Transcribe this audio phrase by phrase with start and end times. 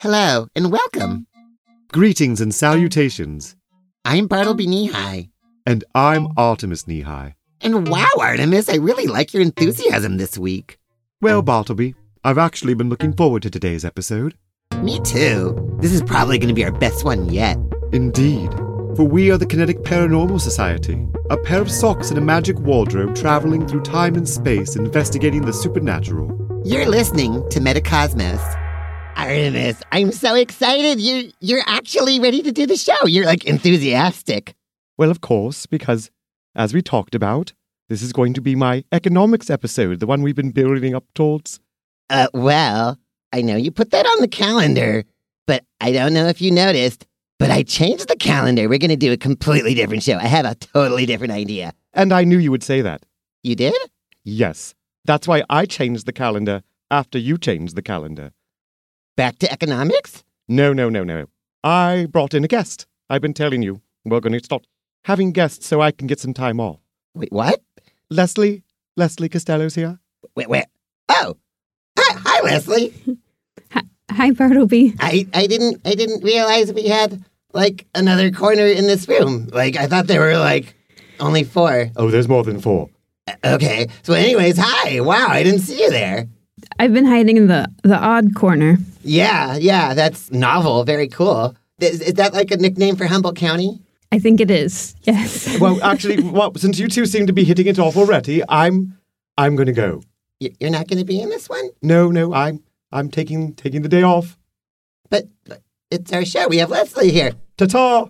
[0.00, 1.26] Hello and welcome.
[1.90, 3.56] Greetings and salutations.
[4.04, 4.92] I'm Bartleby Knee
[5.66, 7.04] And I'm Artemus Knee
[7.62, 10.78] And wow, Artemus, I really like your enthusiasm this week.
[11.20, 14.36] Well, Bartleby, I've actually been looking forward to today's episode.
[14.82, 15.76] Me too.
[15.80, 17.58] This is probably going to be our best one yet.
[17.92, 18.52] Indeed.
[18.94, 23.16] For we are the Kinetic Paranormal Society, a pair of socks and a magic wardrobe
[23.16, 26.30] traveling through time and space investigating the supernatural.
[26.64, 28.67] You're listening to Metacosmos.
[29.18, 31.00] Artemus, I'm so excited.
[31.00, 33.04] You're, you're actually ready to do the show.
[33.04, 34.54] You're like enthusiastic.
[34.96, 36.10] Well, of course, because
[36.54, 37.52] as we talked about,
[37.88, 41.58] this is going to be my economics episode, the one we've been building up towards.
[42.08, 42.96] Uh, well,
[43.32, 45.04] I know you put that on the calendar,
[45.48, 47.04] but I don't know if you noticed,
[47.40, 48.68] but I changed the calendar.
[48.68, 50.16] We're going to do a completely different show.
[50.16, 51.72] I have a totally different idea.
[51.92, 53.04] And I knew you would say that.
[53.42, 53.74] You did?
[54.22, 54.76] Yes.
[55.06, 58.32] That's why I changed the calendar after you changed the calendar.
[59.18, 60.22] Back to economics?
[60.46, 61.26] No, no, no, no.
[61.64, 62.86] I brought in a guest.
[63.10, 64.64] I've been telling you, we're going to start
[65.06, 66.78] having guests so I can get some time off.
[67.16, 67.60] Wait, what?
[68.10, 68.62] Leslie?
[68.96, 69.98] Leslie Costello's here.
[70.36, 70.66] Wait, wait.
[71.08, 71.36] Oh,
[71.98, 72.94] hi, hi Leslie.
[73.72, 74.94] hi, hi, Bartleby.
[75.00, 77.20] I, I didn't I didn't realize we had
[77.52, 79.48] like another corner in this room.
[79.52, 80.76] Like I thought there were like
[81.18, 81.90] only four.
[81.96, 82.88] Oh, there's more than four.
[83.26, 83.88] Uh, okay.
[84.04, 85.00] So, anyways, hi.
[85.00, 86.28] Wow, I didn't see you there.
[86.78, 88.78] I've been hiding in the the odd corner.
[89.08, 90.84] Yeah, yeah, that's novel.
[90.84, 91.56] Very cool.
[91.80, 93.80] Is, is that like a nickname for Humboldt County?
[94.10, 94.94] I think it is.
[95.02, 95.58] Yes.
[95.60, 98.98] well, actually, well, since you two seem to be hitting it off already, I'm
[99.36, 100.02] I'm going to go.
[100.40, 101.70] You're not going to be in this one?
[101.82, 104.38] No, no, I'm I'm taking taking the day off.
[105.10, 106.48] But, but it's our show.
[106.48, 107.32] We have Leslie here.
[107.56, 108.08] Ta-ta.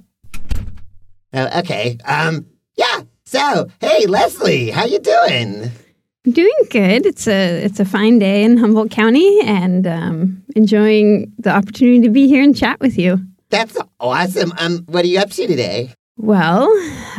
[1.32, 1.98] Oh, okay.
[2.04, 2.46] Um,
[2.76, 3.02] yeah.
[3.24, 5.70] So, hey, Leslie, how you doing?
[6.32, 7.06] Doing good.
[7.06, 12.10] It's a it's a fine day in Humboldt County, and um, enjoying the opportunity to
[12.10, 13.20] be here and chat with you.
[13.48, 14.52] That's awesome.
[14.58, 15.94] Um, what are you up to today?
[16.18, 16.68] Well,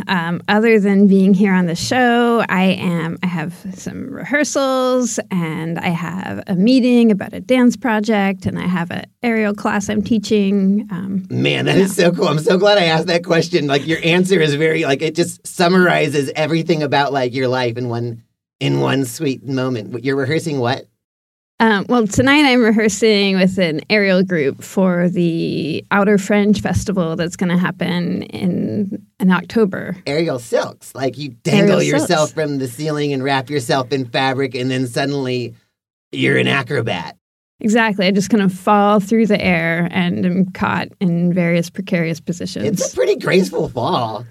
[0.07, 3.17] um, other than being here on the show, I am.
[3.23, 8.67] I have some rehearsals, and I have a meeting about a dance project, and I
[8.67, 10.87] have an aerial class I'm teaching.
[10.91, 12.27] Um, Man, that is so cool.
[12.27, 13.65] I'm so glad I asked that question.
[13.65, 17.87] Like your answer is very like it just summarizes everything about like your life in
[17.89, 18.23] one
[18.59, 20.03] in one sweet moment.
[20.03, 20.85] You're rehearsing what?
[21.61, 27.35] Um, well, tonight I'm rehearsing with an aerial group for the Outer Fringe Festival that's
[27.35, 29.97] going to happen in in October.
[30.05, 32.31] Aerial silks, like you dangle aerial yourself silks.
[32.31, 35.53] from the ceiling and wrap yourself in fabric, and then suddenly
[36.13, 37.17] you're an acrobat.
[37.59, 38.07] Exactly.
[38.07, 42.65] I just kind of fall through the air and am caught in various precarious positions.
[42.65, 44.25] It's a pretty graceful fall.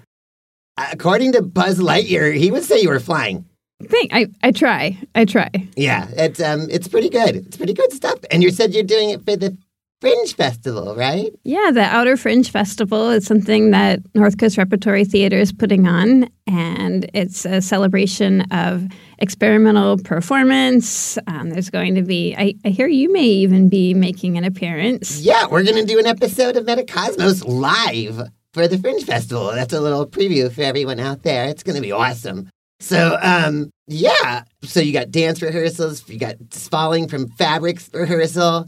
[0.77, 3.45] According to Buzz Lightyear, he would say you were flying.
[3.83, 4.97] Think I, I try.
[5.15, 5.49] I try.
[5.75, 7.35] Yeah, it's um it's pretty good.
[7.35, 8.19] It's pretty good stuff.
[8.29, 9.57] And you said you're doing it for the
[10.01, 11.31] Fringe Festival, right?
[11.43, 16.29] Yeah, the Outer Fringe Festival is something that North Coast Repertory Theater is putting on,
[16.47, 21.17] and it's a celebration of experimental performance.
[21.27, 25.19] Um, there's going to be, I, I, hear you may even be making an appearance.
[25.19, 29.51] Yeah, we're going to do an episode of Metacosmos live for the Fringe Festival.
[29.51, 31.49] That's a little preview for everyone out there.
[31.49, 32.49] It's going to be awesome.
[32.79, 34.43] So, um, yeah.
[34.63, 38.67] So you got dance rehearsals, you got falling from fabrics rehearsal,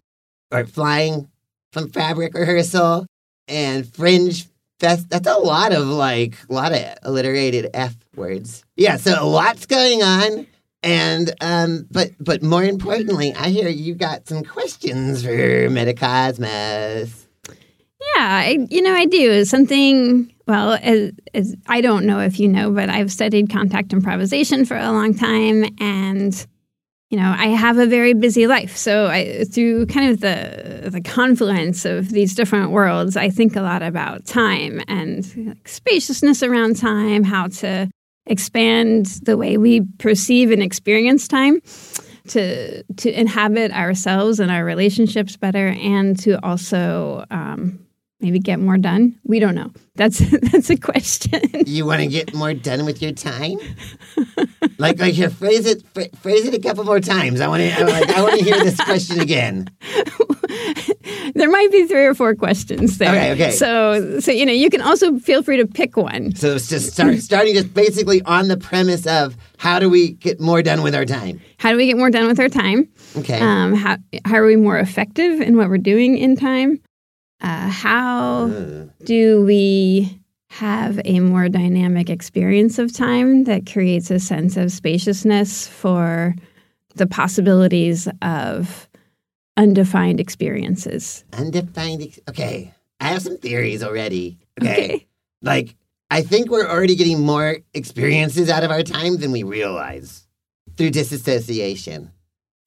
[0.51, 1.29] or flying
[1.71, 3.05] from fabric rehearsal,
[3.47, 4.47] and fringe
[4.79, 5.09] fest.
[5.09, 8.65] That's a lot of like, a lot of alliterated F words.
[8.75, 8.97] Yeah.
[8.97, 10.47] So a lot's going on.
[10.83, 17.27] And um, but but more importantly, I hear you got some questions for Metacosmos.
[18.01, 19.45] Yeah, I, you know, I do.
[19.45, 24.65] Something, well, as, as I don't know if you know, but I've studied contact improvisation
[24.65, 25.65] for a long time.
[25.79, 26.47] And,
[27.09, 28.75] you know, I have a very busy life.
[28.75, 33.61] So I, through kind of the, the confluence of these different worlds, I think a
[33.61, 37.89] lot about time and like, spaciousness around time, how to
[38.25, 41.61] expand the way we perceive and experience time
[42.27, 47.79] to to inhabit ourselves and our relationships better, and to also um,
[48.21, 49.19] maybe get more done?
[49.23, 49.71] We don't know.
[49.95, 50.19] That's
[50.51, 51.41] that's a question.
[51.65, 53.57] You want to get more done with your time?
[54.77, 55.83] like like here, phrase it
[56.17, 57.41] phrase it a couple more times.
[57.41, 59.67] I want to like, I want to hear this question again.
[61.35, 63.09] there might be three or four questions there.
[63.09, 63.51] Okay, okay.
[63.51, 66.35] So so you know, you can also feel free to pick one.
[66.35, 70.39] So it's just start, starting just basically on the premise of how do we get
[70.39, 71.41] more done with our time?
[71.57, 72.89] How do we get more done with our time?
[73.17, 73.39] Okay.
[73.39, 76.81] Um, how how are we more effective in what we're doing in time?
[77.41, 78.47] Uh, how
[79.03, 85.65] do we have a more dynamic experience of time that creates a sense of spaciousness
[85.67, 86.35] for
[86.95, 88.89] the possibilities of
[89.57, 91.23] undefined experiences.
[91.33, 92.01] Undefined.
[92.01, 92.73] Ex- okay.
[92.99, 94.39] I have some theories already.
[94.61, 94.73] Okay.
[94.73, 95.07] Okay.
[95.41, 95.75] Like,
[96.09, 100.27] I think we're already getting more experiences out of our time than we realize
[100.75, 102.11] through disassociation.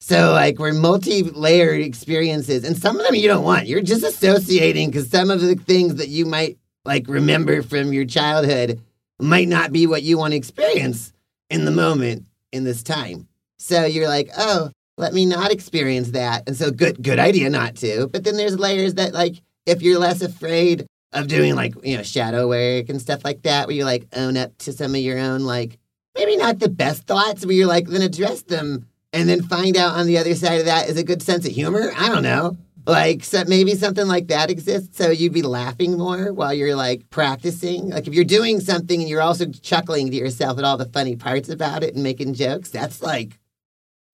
[0.01, 3.67] So, like, we're multi layered experiences, and some of them you don't want.
[3.67, 8.05] You're just associating because some of the things that you might, like, remember from your
[8.05, 8.81] childhood
[9.19, 11.11] might not be what you want to experience
[11.49, 13.27] in the moment in this time.
[13.57, 16.43] So, you're like, oh, let me not experience that.
[16.45, 18.07] And so, good, good idea not to.
[18.07, 22.03] But then there's layers that, like, if you're less afraid of doing, like, you know,
[22.03, 25.17] shadow work and stuff like that, where you, like, own up to some of your
[25.17, 25.79] own, like,
[26.15, 29.95] maybe not the best thoughts, where you're like, then address them and then find out
[29.95, 31.91] on the other side of that is a good sense of humor.
[31.97, 32.57] I don't know.
[32.85, 37.09] Like so maybe something like that exists, so you'd be laughing more while you're like
[37.09, 37.89] practicing.
[37.89, 41.15] Like if you're doing something and you're also chuckling to yourself at all the funny
[41.15, 43.39] parts about it and making jokes, that's like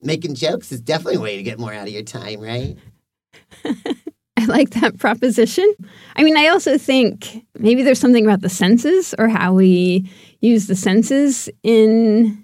[0.01, 2.77] making jokes is definitely a way to get more out of your time, right?
[4.37, 5.71] I like that proposition.
[6.15, 10.09] I mean, I also think maybe there's something about the senses or how we
[10.39, 12.40] use the senses in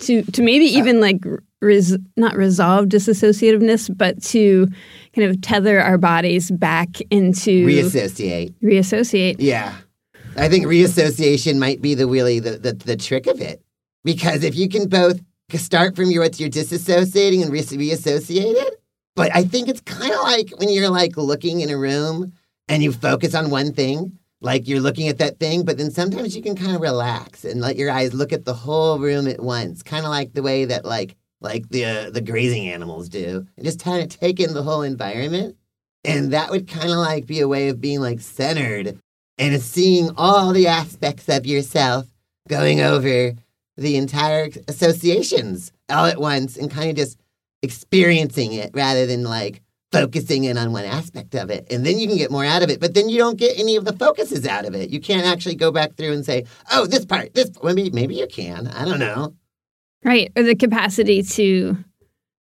[0.00, 1.24] to to maybe even like
[1.60, 4.66] res, not resolve disassociativeness, but to
[5.14, 8.54] kind of tether our bodies back into Reassociate.
[8.62, 9.40] reassociate.
[9.40, 9.74] Yeah.
[10.36, 13.62] I think reassociation might be the really the, the, the trick of it.
[14.04, 15.20] Because if you can both
[15.54, 18.80] start from your what you're disassociating and re- reassociate it,
[19.16, 22.32] but I think it's kind of like when you're like looking in a room
[22.68, 26.34] and you focus on one thing, like you're looking at that thing, but then sometimes
[26.34, 29.40] you can kind of relax and let your eyes look at the whole room at
[29.40, 33.46] once, kind of like the way that like like the uh, the grazing animals do,
[33.56, 35.56] and just kind of take in the whole environment.
[36.04, 38.98] And that would kind of like be a way of being like centered
[39.36, 42.06] and seeing all the aspects of yourself
[42.48, 43.34] going over
[43.76, 47.18] the entire associations all at once and kind of just
[47.62, 51.66] experiencing it rather than like focusing in on one aspect of it.
[51.70, 53.76] And then you can get more out of it, but then you don't get any
[53.76, 54.90] of the focuses out of it.
[54.90, 58.26] You can't actually go back through and say, oh, this part, this, maybe, maybe you
[58.26, 58.68] can.
[58.68, 59.34] I don't know.
[60.04, 60.30] Right.
[60.36, 61.76] Or the capacity to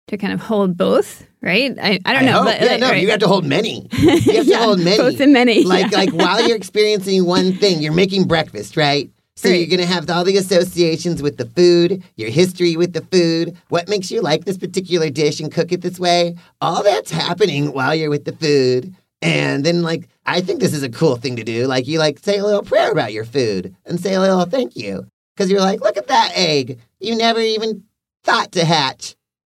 [0.08, 1.76] to kind of hold both, right?
[1.82, 2.44] I, I don't know.
[2.44, 3.02] but, yeah, like, no, right.
[3.02, 3.88] you have to hold many.
[3.98, 4.98] You have to hold many.
[4.98, 5.64] Both and many.
[5.64, 5.98] like yeah.
[5.98, 9.12] like while you're experiencing one thing, you're making breakfast, right?
[9.38, 13.56] So you're gonna have all the associations with the food, your history with the food,
[13.70, 16.36] what makes you like this particular dish and cook it this way.
[16.60, 18.96] All that's happening while you're with the food.
[19.22, 21.68] And then like I think this is a cool thing to do.
[21.68, 24.76] Like you like say a little prayer about your food and say a little thank
[24.76, 25.06] you.
[25.36, 26.80] Because you're like, look at that egg.
[27.00, 27.84] You never even
[28.24, 29.16] thought to hatch.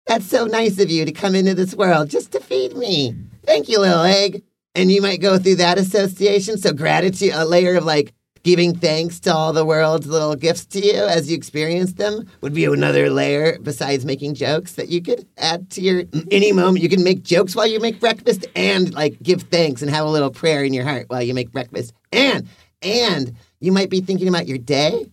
[0.07, 3.15] That's so nice of you to come into this world just to feed me.
[3.45, 4.43] Thank you, little egg.
[4.75, 6.57] And you might go through that association.
[6.57, 8.13] So, gratitude, a layer of like
[8.44, 12.53] giving thanks to all the world's little gifts to you as you experience them would
[12.53, 16.83] be another layer besides making jokes that you could add to your any moment.
[16.83, 20.09] You can make jokes while you make breakfast and like give thanks and have a
[20.09, 21.94] little prayer in your heart while you make breakfast.
[22.12, 22.47] And,
[22.81, 25.06] and you might be thinking about your day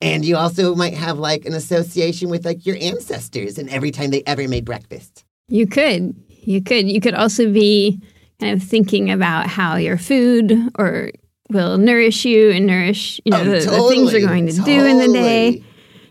[0.00, 4.10] and you also might have like an association with like your ancestors and every time
[4.10, 5.24] they ever made breakfast.
[5.48, 6.16] You could.
[6.28, 6.88] You could.
[6.88, 8.00] You could also be
[8.40, 11.12] kind of thinking about how your food or
[11.52, 14.84] will nourish you and nourish, you know, Oh, the, the things you're going to do
[14.84, 15.62] in the day.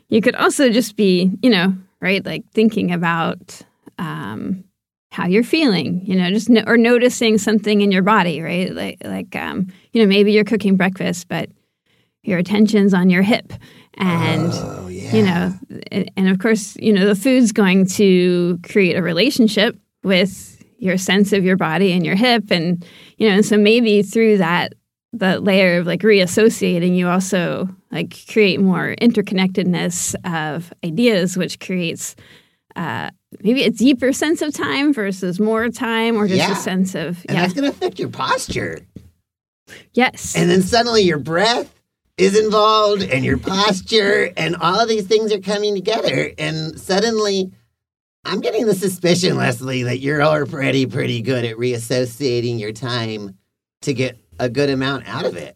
[0.10, 3.62] You could also just be, you know, right, like thinking about
[3.98, 4.64] um,
[5.12, 8.74] how you're feeling, you know, just no, or noticing something in your body, right?
[8.74, 11.50] Like, like, um, you know, maybe you're cooking breakfast, but
[12.24, 13.52] your attention's on your hip,
[13.96, 15.16] and Oh, yeah.
[15.16, 15.54] you know
[15.92, 20.98] and, and of course you know the food's going to create a relationship with your
[20.98, 22.86] sense of your body and your hip and
[23.18, 24.74] you know and so maybe through that
[25.14, 32.16] the layer of like reassociating you also like create more interconnectedness of ideas which creates
[32.78, 33.10] uh,
[33.44, 36.54] maybe a deeper sense of time versus more time or just Yeah.
[36.54, 38.80] a sense of And yeah that's going to affect your posture.
[39.94, 41.74] yes And then suddenly your breath
[42.18, 46.32] is involved and your posture and all of these things are coming together.
[46.38, 47.52] And suddenly
[48.24, 53.38] I'm getting the suspicion, Leslie, that you're already pretty good at reassociating your time
[53.82, 55.56] to get a good amount out of it.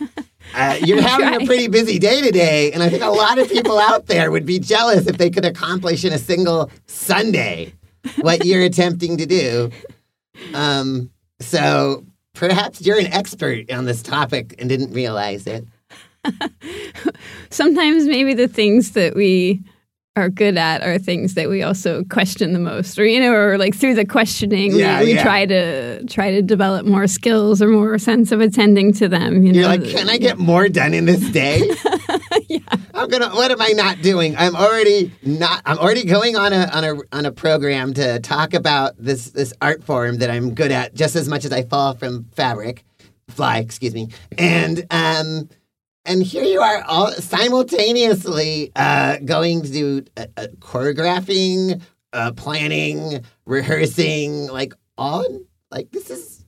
[0.56, 3.76] Uh, you're having a pretty busy day today, and I think a lot of people
[3.76, 7.72] out there would be jealous if they could accomplish in a single Sunday
[8.20, 9.70] what you're attempting to do.
[10.52, 11.10] Um,
[11.40, 15.66] so perhaps you're an expert on this topic and didn't realize it.
[17.50, 19.60] sometimes maybe the things that we
[20.16, 23.58] are good at are things that we also question the most or you know or
[23.58, 25.22] like through the questioning Yeah, we, we yeah.
[25.24, 29.52] try to try to develop more skills or more sense of attending to them you
[29.52, 31.60] You're know like, can I get more done in this day?
[32.48, 32.58] Yeah.
[32.92, 33.30] I'm gonna.
[33.30, 34.36] What am I not doing?
[34.36, 35.62] I'm already not.
[35.64, 39.52] I'm already going on a on a on a program to talk about this this
[39.62, 42.84] art form that I'm good at just as much as I fall from fabric,
[43.28, 43.58] fly.
[43.58, 44.08] Excuse me.
[44.36, 45.48] And um,
[46.04, 51.82] and here you are all simultaneously uh, going to uh, uh, choreographing,
[52.12, 55.24] uh, planning, rehearsing, like all
[55.70, 56.44] like this is.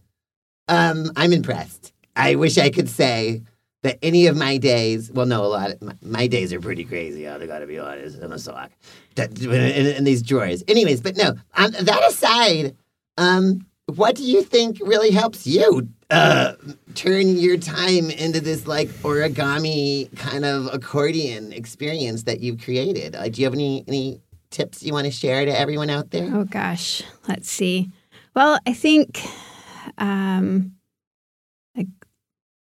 [0.68, 1.92] Um, I'm impressed.
[2.16, 3.42] I wish I could say
[3.82, 6.84] that any of my days, well, no, a lot of my, my days are pretty
[6.84, 7.28] crazy.
[7.28, 8.18] I gotta be honest.
[8.20, 8.72] I'm a sock
[9.14, 10.64] that, in, in these drawers.
[10.66, 12.76] Anyways, but no, um, that aside,
[13.16, 16.52] um, what do you think really helps you uh,
[16.94, 23.16] turn your time into this like origami kind of accordion experience that you've created?
[23.16, 24.20] Uh, do you have any any
[24.50, 26.30] tips you want to share to everyone out there?
[26.32, 27.90] oh gosh let's see
[28.34, 29.20] well i think
[29.98, 30.72] um
[31.76, 31.88] like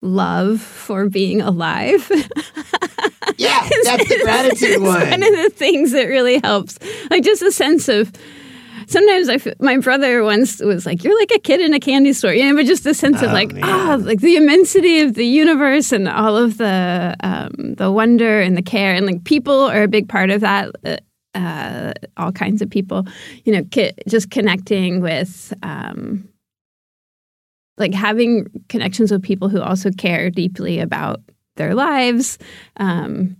[0.01, 2.09] love for being alive
[3.37, 5.09] Yeah, that's the gratitude one.
[5.09, 6.77] one of the things that really helps.
[7.09, 8.11] Like just a sense of.
[8.87, 12.13] Sometimes I, f- my brother once was like, "You're like a kid in a candy
[12.13, 15.13] store," you know, but just the sense of Oh, like, ah, like the immensity of
[15.15, 19.59] the universe and all of the um, the wonder and the care and like people
[19.69, 20.71] are a big part of that.
[20.85, 20.97] Uh,
[21.35, 23.07] uh, all kinds of people,
[23.43, 25.51] you know, ki- just connecting with.
[25.63, 26.29] Um,
[27.79, 31.21] like having connections with people who also care deeply about
[31.55, 32.37] their lives
[32.77, 33.35] um,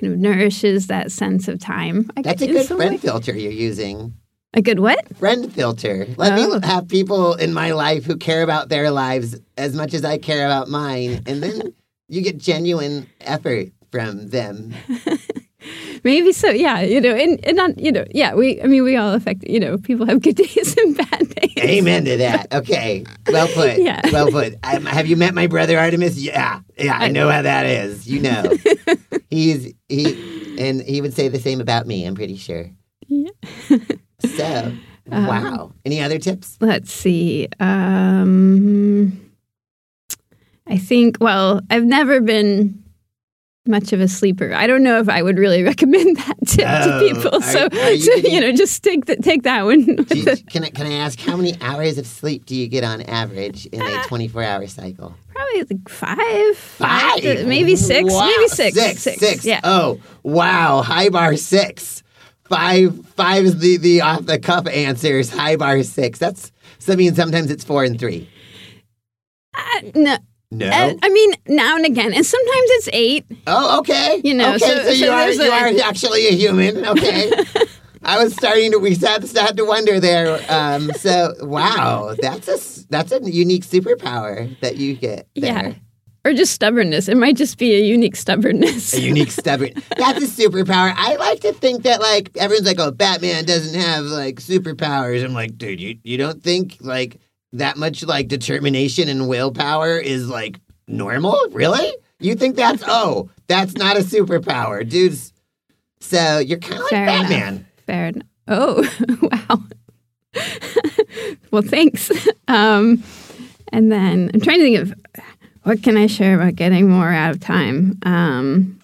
[0.00, 2.10] kind of nourishes that sense of time.
[2.16, 2.96] I That's a good friend way.
[2.96, 4.14] filter you're using.
[4.56, 5.14] A good what?
[5.18, 6.06] friend filter.
[6.16, 6.58] Let Oh.
[6.58, 10.16] me have people in my life who care about their lives as much as I
[10.18, 11.74] care about mine, and then
[12.08, 14.72] you get genuine effort from them.
[16.04, 16.48] Maybe so.
[16.50, 18.34] Yeah, you know, and, and not you know, yeah.
[18.34, 19.44] We, I mean, we all affect.
[19.46, 21.52] You know, people have good days and bad days.
[21.58, 22.52] Amen to that.
[22.54, 23.78] Okay, well put.
[23.78, 24.00] Yeah.
[24.10, 24.54] Well put.
[24.64, 26.14] Um, have you met my brother Artemus?
[26.16, 26.96] Yeah, yeah.
[26.98, 28.06] I know how that is.
[28.06, 28.52] You know,
[29.28, 32.06] he's he, and he would say the same about me.
[32.06, 32.70] I'm pretty sure.
[33.08, 33.30] Yeah.
[34.26, 34.72] So,
[35.08, 35.72] wow.
[35.84, 36.56] Any other tips?
[36.60, 37.48] Let's see.
[37.60, 39.20] Um,
[40.66, 41.18] I think.
[41.20, 42.82] Well, I've never been
[43.68, 44.54] much of a sleeper.
[44.54, 47.34] I don't know if I would really recommend that tip Oh, to people.
[47.36, 49.80] are- so, are you so getting- you know, just take that take that one.
[49.86, 52.84] you, the- can I can I ask how many hours of sleep do you get
[52.84, 55.14] on average in a 24 hour cycle?
[55.34, 58.26] Probably like five, Five, to- maybe six, Wow.
[58.26, 59.44] maybe six, six, six.
[59.44, 60.82] Yeah, Oh, wow.
[60.82, 62.02] High bar six.
[62.48, 65.30] Five, five is the the off the cuff answers.
[65.30, 66.18] High bar six.
[66.18, 66.92] That's so.
[66.92, 68.28] I mean, sometimes it's four and three.
[69.54, 69.60] Uh,
[69.94, 70.16] no,
[70.50, 70.66] No.
[70.68, 73.24] uh, I mean now and again, and sometimes it's eight.
[73.46, 74.20] oh, okay.
[74.22, 75.50] You know, Okay, so- so, you so are you a-
[75.82, 76.86] are actually a human.
[76.86, 77.32] Okay.
[78.02, 78.78] I was starting to.
[78.78, 80.38] We had, had to wonder there.
[80.48, 85.26] Um, so, wow, that's a that's a unique superpower that you get.
[85.34, 85.70] There.
[85.70, 85.74] Yeah,
[86.26, 87.08] or just stubbornness.
[87.08, 88.94] It might just be a unique stubbornness.
[88.94, 89.70] a unique stubborn.
[89.96, 90.92] That's a superpower.
[90.96, 95.24] I like to think that like everyone's like, oh, Batman doesn't have like superpowers.
[95.24, 97.18] I'm like, dude, you you don't think like
[97.52, 101.38] that much like determination and willpower is like normal?
[101.50, 101.94] Really?
[102.18, 105.32] You think that's oh, that's not a superpower, dudes.
[106.00, 107.22] So you're kind of like Fair enough.
[107.28, 107.66] Batman.
[107.86, 108.26] Fair enough.
[108.48, 108.88] Oh,
[109.48, 109.62] wow.
[111.50, 112.10] well, thanks.
[112.48, 113.02] Um,
[113.72, 114.94] and then I'm trying to think of
[115.66, 117.98] what can I share about getting more out of time.
[118.04, 118.78] Um,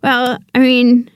[0.00, 1.10] well, I mean,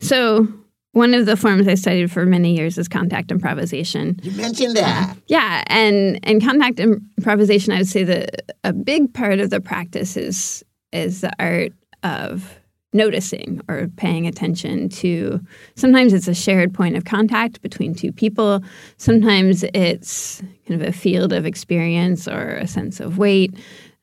[0.00, 0.46] so
[0.92, 4.20] one of the forms I studied for many years is contact improvisation.
[4.22, 5.16] You mentioned that.
[5.26, 10.16] Yeah, and and contact improvisation, I would say that a big part of the practice
[10.16, 11.72] is is the art
[12.04, 12.60] of
[12.92, 15.40] noticing or paying attention to.
[15.74, 18.62] Sometimes it's a shared point of contact between two people.
[18.98, 23.52] Sometimes it's kind of a field of experience or a sense of weight.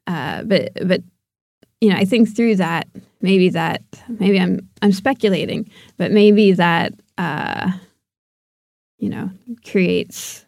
[0.10, 1.02] Uh, but but
[1.82, 2.88] you know, I think through that,
[3.22, 3.84] maybe that
[4.20, 7.72] maybe I'm I'm speculating, but maybe that uh,
[8.98, 9.30] you know
[9.64, 10.46] creates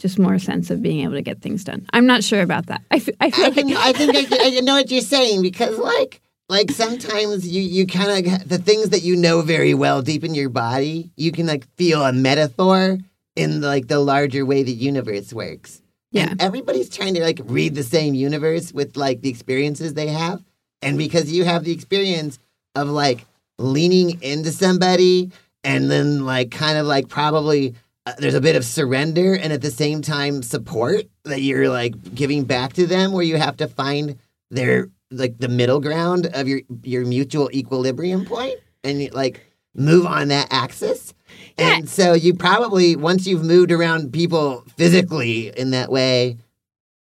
[0.00, 1.86] just more sense of being able to get things done.
[1.92, 2.82] I'm not sure about that.
[2.90, 5.00] I, f- I feel I, can, like I think I, can- I know what you're
[5.02, 9.74] saying because like like sometimes you you kind of the things that you know very
[9.74, 12.98] well deep in your body you can like feel a metaphor
[13.36, 15.82] in like the larger way the universe works.
[16.16, 16.30] Yeah.
[16.30, 20.42] And everybody's trying to like read the same universe with like the experiences they have.
[20.82, 22.38] And because you have the experience
[22.74, 23.26] of like
[23.58, 25.30] leaning into somebody
[25.64, 27.74] and then like kind of like probably
[28.06, 32.14] uh, there's a bit of surrender and at the same time support that you're like
[32.14, 34.16] giving back to them where you have to find
[34.50, 38.54] their like the middle ground of your your mutual equilibrium point
[38.84, 39.40] and like
[39.74, 41.14] move on that axis.
[41.58, 46.38] And so you probably once you've moved around people physically in that way,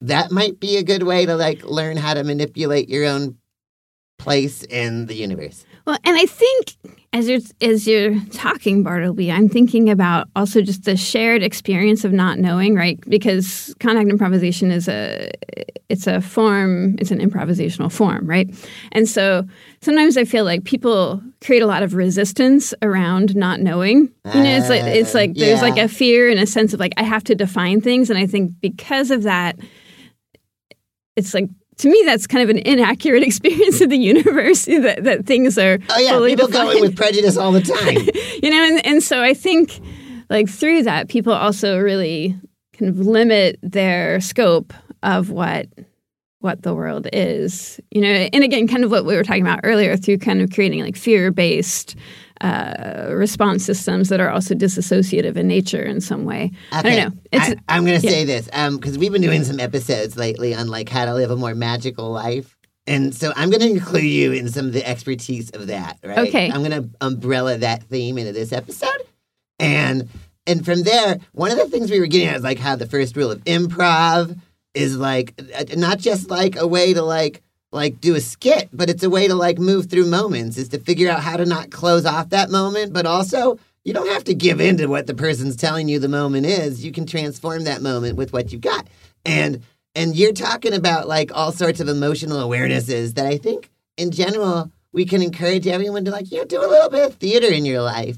[0.02, 3.38] that might be a good way to like learn how to manipulate your own
[4.18, 5.66] place in the universe.
[5.86, 6.76] Well, and I think
[7.14, 12.14] as you're as you're talking, Bartleby, I'm thinking about also just the shared experience of
[12.14, 13.00] not knowing, right?
[13.10, 15.30] Because contact improvisation is a
[15.90, 18.50] it's a form, it's an improvisational form, right?
[18.94, 19.46] And so
[19.82, 24.10] sometimes I feel like people create a lot of resistance around not knowing.
[24.34, 26.94] You know, it's like it's like there's like a fear and a sense of like
[26.96, 29.60] I have to define things, and I think because of that,
[31.18, 35.26] it's like to me that's kind of an inaccurate experience of the universe that, that
[35.26, 37.96] things are Oh yeah, people go in with prejudice all the time.
[38.44, 39.80] you know and, and so i think
[40.30, 42.38] like through that people also really
[42.78, 44.74] kind of limit their scope
[45.04, 45.68] of what
[46.40, 49.60] what the world is you know and again kind of what we were talking about
[49.64, 51.96] earlier through kind of creating like fear based
[52.42, 57.12] uh, response systems that are also disassociative in nature in some way i don't know
[57.32, 58.12] it's I, am going to yeah.
[58.12, 61.36] say this because we've been doing some episodes lately on like how to live a
[61.36, 62.58] more magical life.
[62.88, 66.28] And so I'm going to include you in some of the expertise of that, right?
[66.28, 66.52] Okay.
[66.52, 68.90] I'm going to umbrella that theme into this episode.
[69.60, 70.10] And
[70.48, 72.88] and from there, one of the things we were getting at is like how the
[72.88, 74.40] first rule of improv
[74.74, 78.90] is like uh, not just like a way to like like do a skit, but
[78.90, 81.72] it's a way to like move through moments is to figure out how to not
[81.72, 85.14] close off that moment, but also you don't have to give in to what the
[85.14, 86.84] person's telling you the moment is.
[86.86, 88.88] You can transform that moment with what you've got.
[89.26, 89.64] And
[89.96, 94.72] and you're talking about like all sorts of emotional awarenesses that I think in general
[94.94, 97.66] we can encourage everyone to like, you know, do a little bit of theater in
[97.66, 98.18] your life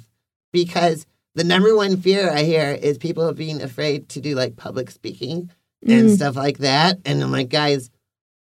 [0.52, 1.06] because
[1.36, 5.50] the number one fear I hear is people being afraid to do like public speaking
[5.86, 6.16] and Mm.
[6.16, 6.98] stuff like that.
[7.06, 7.90] And I'm like, guys,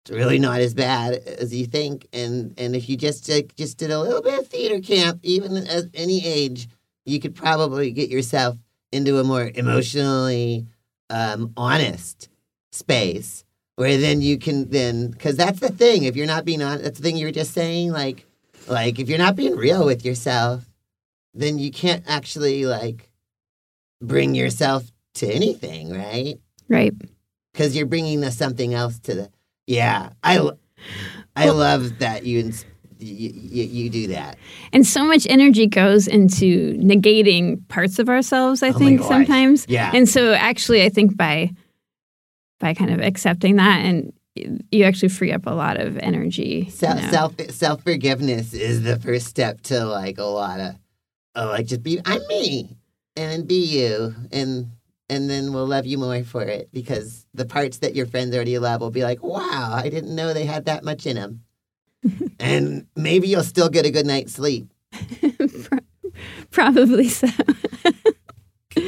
[0.10, 2.08] it's really not as bad as you think.
[2.12, 5.56] And and if you just like just did a little bit of theater camp, even
[5.56, 6.68] at any age,
[7.06, 8.58] you could probably get yourself
[8.92, 10.66] into a more emotionally
[11.12, 12.30] um, honest
[12.72, 13.44] space
[13.75, 16.04] where then you can then because that's the thing.
[16.04, 17.92] If you're not being honest, that's the thing you were just saying.
[17.92, 18.25] Like
[18.68, 20.66] like if you're not being real with yourself,
[21.36, 23.12] then you can't actually like
[24.01, 26.39] bring yourself to anything, right?
[26.68, 26.94] right
[27.54, 29.30] because you're bringing the something else to the
[29.70, 30.40] yeah I
[31.46, 32.66] Well- love that you, ins-
[33.00, 34.38] you you you do that.
[34.74, 39.66] And so much energy goes into negating parts of ourselves i Oh think sometimes.
[39.70, 39.92] Yeah.
[39.94, 41.51] And so actually i think by
[42.60, 44.12] by kind of accepting that and
[44.72, 47.10] you actually free up a lot of energy you self know.
[47.10, 50.75] self self forgiveness is the first step to like a lot of
[51.36, 52.75] oh like just be i'm me
[53.16, 54.72] and then be you and
[55.09, 58.57] and then we'll love you more for it because the parts that your friends already
[58.59, 61.43] love will be like wow i didn't know they had that much in them
[62.39, 64.72] and maybe you'll still get a good night's sleep.
[66.51, 67.27] Probably so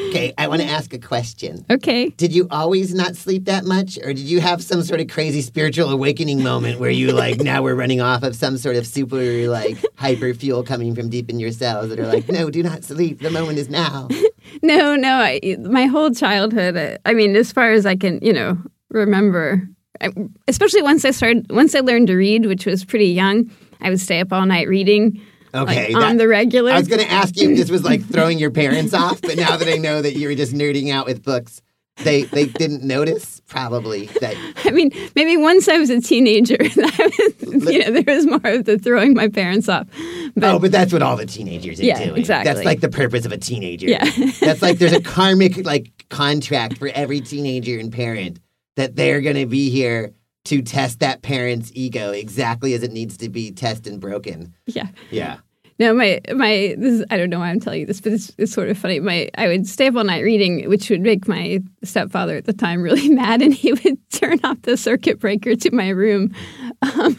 [0.09, 3.97] okay i want to ask a question okay Did you always not sleep that much,
[4.03, 7.61] or did you have some sort of crazy spiritual awakening moment where you like now
[7.61, 11.39] we're running off of some sort of super like hyper fuel coming from deep in
[11.39, 13.21] your cells that are like, no, do not sleep.
[13.21, 14.07] The moment is now.
[14.61, 18.33] no no I, my whole childhood uh, i mean as far as i can you
[18.33, 18.57] know
[18.89, 19.67] remember
[20.01, 20.09] I,
[20.47, 23.49] especially once i started once i learned to read which was pretty young
[23.81, 25.21] i would stay up all night reading
[25.53, 27.83] Okay, like, on that- the regular I was going to ask you if this was
[27.83, 30.91] like throwing your parents off, but now that I know that you were just nerding
[30.91, 31.61] out with books,
[32.03, 34.35] they they didn't notice probably that.
[34.65, 38.39] I mean, maybe once I was a teenager, that was, you know, there was more
[38.43, 39.87] of the throwing my parents off.
[40.35, 42.17] But oh, but that's what all the teenagers are Yeah, doing.
[42.19, 42.53] exactly.
[42.53, 43.87] That's like the purpose of a teenager.
[43.87, 44.05] Yeah.
[44.39, 48.39] that's like there's a karmic like contract for every teenager and parent
[48.77, 50.13] that they're going to be here
[50.45, 54.53] to test that parent's ego exactly as it needs to be tested and broken.
[54.65, 54.87] yeah.
[55.09, 55.37] Yeah.
[55.79, 58.31] No, my my this is, I don't know why I'm telling you this, but it's,
[58.37, 58.99] it's sort of funny.
[58.99, 62.53] My I would stay up all night reading, which would make my stepfather at the
[62.53, 66.35] time really mad, and he would turn off the circuit breaker to my room.
[66.83, 67.17] Um,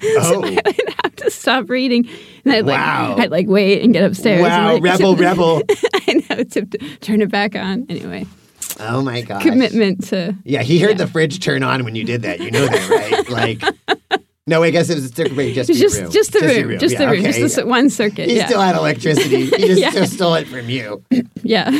[0.00, 0.22] Oh.
[0.22, 2.08] so I would have to stop reading,
[2.44, 3.16] and I'd like Wow.
[3.18, 4.44] I'd like wait and get upstairs.
[4.44, 5.62] and, Wow, like, rebel, rebel.
[6.06, 6.66] I know to
[7.00, 7.84] turn it back on.
[7.88, 8.26] Anyway,
[8.80, 9.42] Oh my god.
[9.42, 11.04] commitment to Yeah, he heard Yeah.
[11.04, 12.40] the fridge turn on when you did that.
[12.40, 12.88] You know that,
[13.28, 13.28] right?
[14.00, 16.10] like, no, I guess it was a circuit breaker just just room.
[16.10, 18.28] just the your room, just Yeah, the room, okay, just the one circuit.
[18.28, 19.46] He yeah, still had electricity.
[19.56, 19.90] He just, Yeah.
[19.90, 21.02] just stole it from you.
[21.42, 21.70] yeah.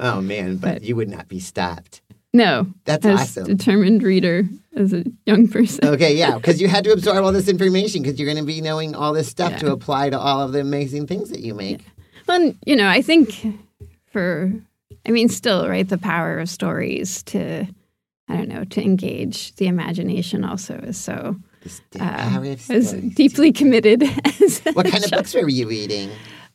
[0.00, 2.00] Oh man, but But- you would not be stopped.
[2.32, 3.44] no, That's as awesome.
[3.44, 4.44] determined reader
[4.74, 5.86] as a young person.
[5.86, 8.60] Okay, yeah, because you had to absorb all this information because you're going to be
[8.62, 11.80] knowing all this stuff to apply to all of the amazing things that you make.
[12.26, 13.34] Well, you know, I think
[14.12, 14.50] for,
[15.06, 17.66] I mean, still, right, the power of stories to,
[18.28, 21.36] I don't know, to engage the imagination also is so,
[22.00, 24.02] uh, as deeply committed
[24.42, 26.10] as What kind of books were you reading?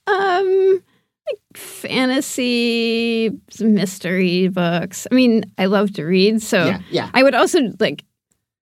[0.07, 0.83] Um,
[1.29, 5.07] like fantasy, mystery books.
[5.11, 7.09] I mean, I love to read, so Yeah, yeah.
[7.13, 8.03] I would also like,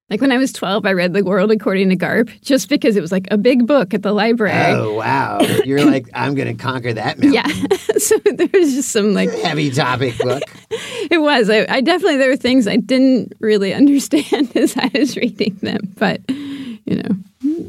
[0.10, 3.02] like when I was twelve, I read The World According to Garp just because it
[3.02, 4.74] was like a big book at the library.
[4.74, 5.40] Oh wow!
[5.64, 7.34] You're like, I'm gonna conquer that mountain.
[7.34, 7.48] Yeah,
[7.98, 10.44] so there was just some like Heavy topic book.
[10.70, 11.50] it was.
[11.50, 15.80] I, I definitely there were things I didn't really understand as I was reading them,
[15.98, 17.16] but you know,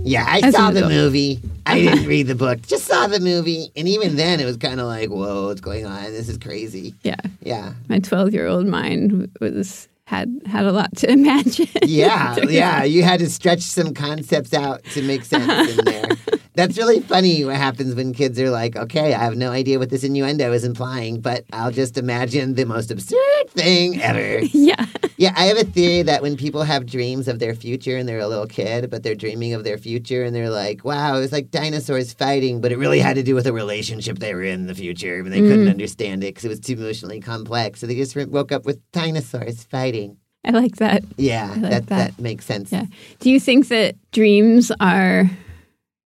[0.05, 1.41] Yeah, I saw the movie.
[1.65, 2.61] I didn't read the book.
[2.63, 5.87] Just saw the movie, and even then, it was kind of like, "Whoa, what's going
[5.87, 6.05] on?
[6.13, 10.97] This is crazy." yeah, Yeah, my twelve year old mind was had had a lot
[10.97, 11.69] to imagine.
[11.83, 12.85] yeah, yeah.
[12.85, 16.09] You had to stretch some concepts out to make sense in there.
[16.55, 17.45] That's really funny.
[17.45, 20.65] What happens when kids are like, "Okay, I have no idea what this innuendo is
[20.65, 24.87] implying, but I'll just imagine the most absurd thing ever." yeah.
[25.17, 28.19] Yeah, I have a theory that when people have dreams of their future and they're
[28.19, 31.33] a little kid, but they're dreaming of their future and they're like, wow, it was
[31.33, 34.61] like dinosaurs fighting, but it really had to do with a relationship they were in
[34.61, 35.71] in the future and they couldn't mm.
[35.71, 37.81] understand it because it was too emotionally complex.
[37.81, 40.19] So they just woke up with dinosaurs fighting.
[40.45, 41.03] I like that.
[41.17, 41.89] Yeah, like that, that.
[41.89, 42.71] that makes sense.
[42.71, 42.85] Yeah.
[43.19, 45.31] Do you think that dreams are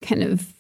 [0.03, 0.53] kind of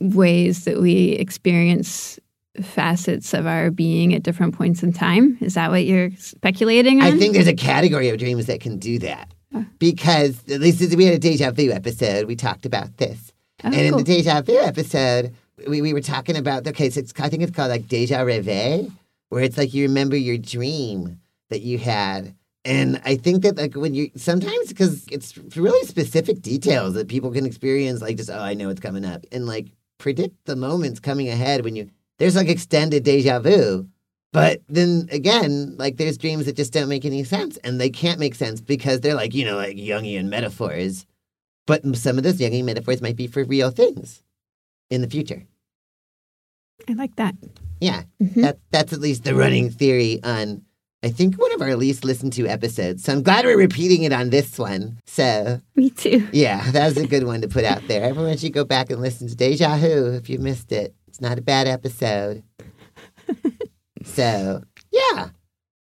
[0.00, 2.18] ways that we experience
[2.64, 5.38] facets of our being at different points in time?
[5.40, 7.06] Is that what you're speculating on?
[7.06, 9.32] I think there's a category of dreams that can do that.
[9.78, 13.32] Because at least we had a deja vu episode, we talked about this.
[13.64, 13.98] Oh, and in cool.
[13.98, 15.34] the deja vu episode,
[15.66, 18.92] we, we were talking about okay, so it's, I think it's called like deja reve,
[19.30, 21.18] where it's like you remember your dream
[21.50, 22.34] that you had.
[22.64, 27.32] And I think that like when you sometimes because it's really specific details that people
[27.32, 29.68] can experience, like just oh I know it's coming up, and like
[29.98, 33.88] predict the moments coming ahead when you there's like extended deja vu.
[34.32, 38.20] But then again, like there's dreams that just don't make any sense, and they can't
[38.20, 41.06] make sense because they're like you know like Jungian metaphors.
[41.66, 44.22] But some of those Jungian metaphors might be for real things
[44.90, 45.46] in the future.
[46.88, 47.34] I like that.
[47.80, 48.42] Yeah, Mhm.
[48.42, 50.62] that that's at least the running theory on.
[51.02, 53.04] I think one of our least listened to episodes.
[53.04, 54.98] So I'm glad we're repeating it on this one.
[55.06, 56.26] So Me too.
[56.32, 58.02] yeah, that was a good one to put out there.
[58.02, 60.94] Everyone should go back and listen to Deja Vu if you missed it.
[61.18, 62.44] It's not a bad episode.
[64.04, 65.30] so yeah,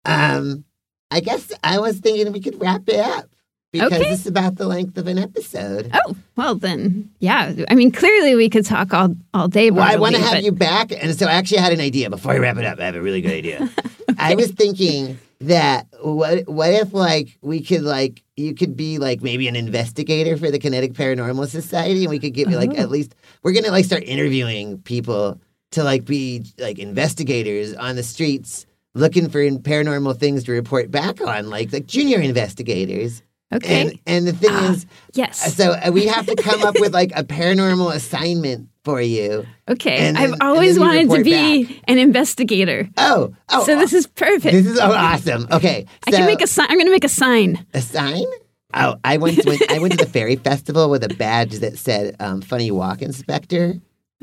[0.04, 0.66] um,
[1.10, 3.30] I guess I was thinking we could wrap it up
[3.72, 4.10] because Okay.
[4.12, 5.90] is about the length of an episode.
[5.94, 7.54] Oh, well then, yeah.
[7.70, 9.72] I mean, clearly we could talk all all day.
[9.72, 12.10] Well, I want to have but- you back, and so I actually had an idea.
[12.10, 13.70] Before I wrap it up, I have a really good idea.
[14.18, 19.22] I was thinking that what what if like we could like you could be like
[19.22, 22.82] maybe an investigator for the Kinetic Paranormal Society, and we could give you like Oh.
[22.82, 25.40] at least we're gonna like start interviewing people
[25.72, 31.22] to like be like investigators on the streets looking for paranormal things to report back
[31.22, 33.22] on, like like junior investigators.
[33.54, 33.82] Okay.
[33.82, 35.56] And and the thing Ah, is, yes.
[35.56, 39.46] so uh, we have to come up with like a paranormal assignment for you.
[39.68, 40.10] Okay.
[40.10, 42.90] I've then- and always wanted to be an investigator.
[42.98, 44.54] Oh, oh, so this is perfect.
[44.54, 45.48] this is oh, awesome.
[45.52, 46.68] Okay, I can make a sign.
[46.70, 47.66] I'm going to make a sign.
[47.74, 48.26] a sign.
[48.74, 52.16] Oh, I went to I went to the fairy festival with a badge that said
[52.20, 53.76] um, "Funny Walk Inspector,"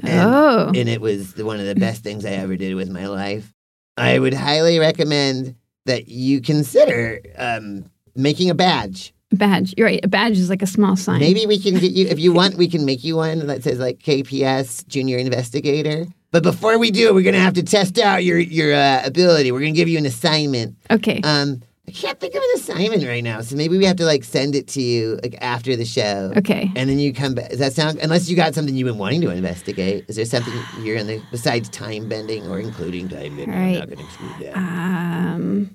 [0.03, 0.73] and, oh.
[0.75, 3.53] and it was one of the best things I ever did with my life.
[3.97, 9.13] I would highly recommend that you consider um, making a badge.
[9.37, 9.75] Badge.
[9.77, 10.01] You're right.
[10.05, 11.21] A badge is like a small sign.
[11.21, 12.55] Maybe we can get you if you want.
[12.57, 16.07] We can make you one that says like KPS Junior Investigator.
[16.31, 19.51] But before we do, we're gonna have to test out your your uh, ability.
[19.53, 20.77] We're gonna give you an assignment.
[20.91, 21.21] Okay.
[21.23, 24.23] Um, I can't think of an assignment right now, so maybe we have to like
[24.23, 26.71] send it to you like after the show, okay.
[26.77, 27.49] and then you come back.
[27.49, 27.99] Does that sound?
[28.01, 31.23] Unless you got something you've been wanting to investigate, is there something you're in the
[31.31, 33.51] besides time bending or including time bending?
[33.55, 33.79] I'm Right.
[33.79, 34.55] not going to exclude that.
[34.59, 35.71] Um,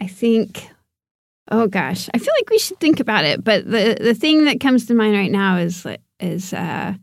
[0.00, 0.68] I think.
[1.50, 3.42] Oh gosh, I feel like we should think about it.
[3.42, 5.86] But the the thing that comes to mind right now is
[6.20, 6.94] is uh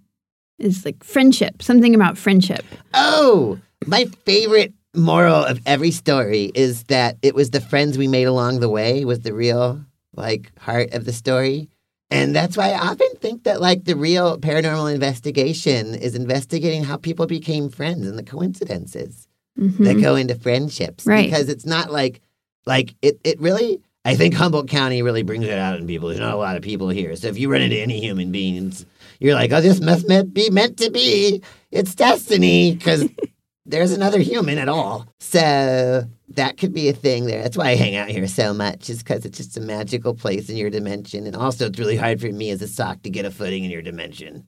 [0.60, 1.62] is like friendship.
[1.62, 2.65] Something about friendship.
[2.93, 8.23] Oh, my favorite moral of every story is that it was the friends we made
[8.23, 9.83] along the way was the real
[10.15, 11.69] like heart of the story.
[12.10, 16.95] And that's why I often think that like the real paranormal investigation is investigating how
[16.95, 19.27] people became friends and the coincidences
[19.60, 19.86] Mhm.
[19.86, 21.05] that go into friendships.
[21.05, 21.25] Right.
[21.25, 22.21] Because it's not like
[22.65, 26.08] like it it really I think Humboldt County really brings it out in people.
[26.08, 27.15] There's not a lot of people here.
[27.15, 28.86] So if you run into any human beings,
[29.20, 31.41] you're like, oh, this must be meant to be.
[31.72, 33.06] It's destiny because
[33.65, 35.08] there's another human at all.
[35.20, 37.41] So that could be a thing there.
[37.43, 40.50] That's why I hang out here so much, is because it's just a magical place
[40.50, 41.26] in your dimension.
[41.28, 43.72] And also, it's really hard for me as a sock to get a footing in
[43.72, 44.48] your dimension.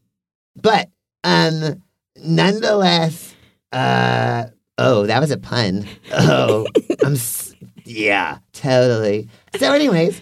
[0.55, 0.89] But
[1.25, 1.81] um,
[2.15, 3.35] nonetheless,
[3.73, 4.45] uh,
[4.77, 5.85] oh, that was a pun.
[6.13, 6.65] Oh,
[7.03, 7.53] I'm, s-
[7.85, 9.27] yeah, totally.
[9.57, 10.21] So, anyways,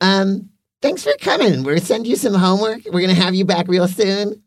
[0.00, 0.48] um,
[0.80, 1.62] thanks for coming.
[1.62, 2.80] We're gonna send you some homework.
[2.86, 4.42] We're gonna have you back real soon.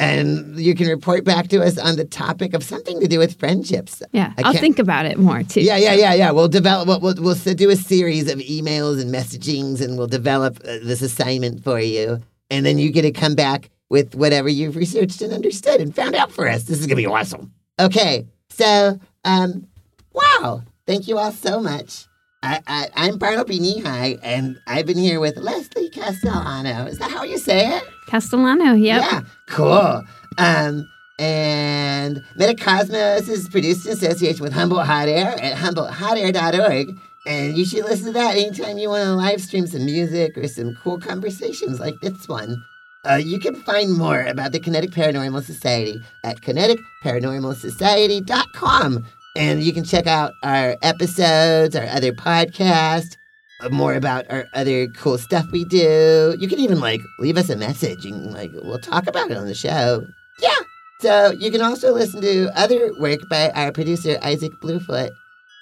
[0.00, 3.36] And you can report back to us on the topic of something to do with
[3.36, 4.00] friendships.
[4.12, 5.60] Yeah, I I'll can't- think about it more too.
[5.60, 6.30] Yeah, yeah, yeah, yeah.
[6.30, 6.86] We'll develop.
[6.86, 11.02] We'll, we'll, we'll do a series of emails and messagings, and we'll develop uh, this
[11.02, 12.20] assignment for you.
[12.48, 16.14] And then you get to come back with whatever you've researched and understood and found
[16.14, 16.62] out for us.
[16.64, 17.52] This is gonna be awesome.
[17.80, 19.66] Okay, so um,
[20.12, 22.06] wow, thank you all so much.
[22.42, 23.82] I, I I'm Bartleby Knee
[24.22, 26.86] and I've been here with Leslie Castellano.
[26.86, 27.82] Is that how you say it?
[28.06, 28.72] Castellano.
[28.74, 29.02] Yep.
[29.02, 30.04] Yeah, cool.
[30.38, 36.96] Um, and Metacosmos is produced in association with Humboldt Hot Air at humboldthotair.org.
[37.26, 40.46] And you should listen to that anytime you want to live stream some music or
[40.46, 42.62] some cool conversations like this one.
[43.04, 49.04] Uh, you can find more about the Kinetic Paranormal Society at kineticparanormalsociety.com.
[49.38, 53.16] And you can check out our episodes, our other podcasts,
[53.60, 56.36] uh, more about our other cool stuff we do.
[56.40, 59.46] You can even like leave us a message and like we'll talk about it on
[59.46, 60.04] the show.
[60.40, 60.56] Yeah.
[61.00, 65.12] So you can also listen to other work by our producer Isaac Bluefoot.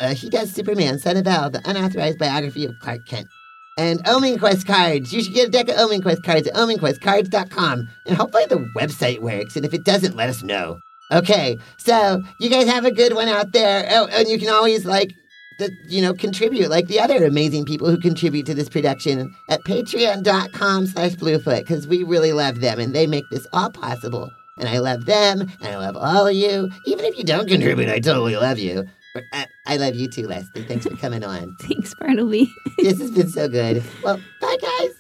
[0.01, 3.29] Uh, he does Superman, Son of El, the unauthorized biography of Clark Kent.
[3.77, 5.13] And Omen Quest cards.
[5.13, 7.89] You should get a deck of Omen Quest cards at omenquestcards.com.
[8.07, 9.55] And hopefully the website works.
[9.55, 10.81] And if it doesn't, let us know.
[11.13, 13.87] Okay, so you guys have a good one out there.
[13.91, 15.13] Oh, and you can always like
[15.59, 19.63] the, you know, contribute like the other amazing people who contribute to this production at
[19.65, 24.31] patreon.com slash bluefoot because we really love them and they make this all possible.
[24.59, 26.71] And I love them and I love all of you.
[26.87, 28.85] Even if you don't contribute, I totally love you.
[29.15, 30.65] I, uh, I love you too, Leslie.
[30.65, 31.57] Thanks for coming on.
[31.61, 32.53] Thanks, Bartleby.
[32.79, 33.83] this has been so good.
[34.03, 34.91] Well, bye, guys.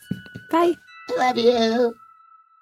[0.50, 0.74] Bye.
[1.10, 1.94] I love you.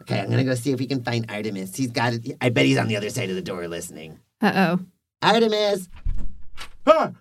[0.04, 1.74] Okay, I'm gonna go see if we can find Artemus.
[1.74, 2.36] He's got it.
[2.40, 4.20] I bet he's on the other side of the door listening.
[4.42, 4.80] Uh oh.
[5.26, 5.88] Artemus,
[6.86, 7.12] Ah,